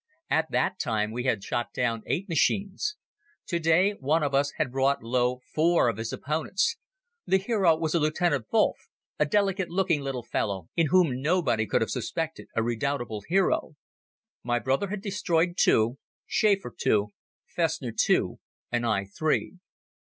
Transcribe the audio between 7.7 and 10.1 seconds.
was a Lieutenant Wolff, a delicate looking